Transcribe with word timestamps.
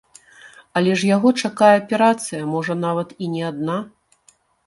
Але 0.79 0.93
ж 1.01 1.09
яго 1.15 1.31
чакае 1.49 1.69
аперацыя, 1.81 2.41
можа 2.55 2.73
нават 2.87 3.09
і 3.27 3.31
не 3.37 3.43
адна. 3.53 3.77